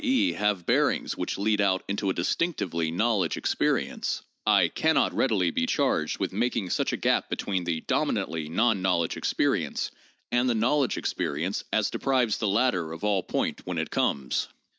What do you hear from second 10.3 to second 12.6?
and the knowledge ex perience as deprives the